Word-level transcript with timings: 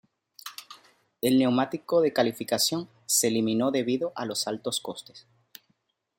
El 1.21 1.37
neumático 1.37 2.01
de 2.01 2.11
calificación 2.11 2.89
se 3.05 3.27
eliminó 3.27 3.69
debido 3.69 4.13
a 4.15 4.25
los 4.25 4.47
altos 4.47 4.79
costes. 4.79 5.27